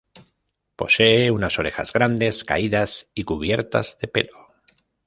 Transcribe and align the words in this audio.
Posee 0.79 1.29
unas 1.29 1.59
orejas 1.59 1.93
grandes, 1.93 2.43
caídas 2.43 3.11
y 3.13 3.23
cubiertas 3.23 3.99
de 3.99 4.07
pelo. 4.07 4.47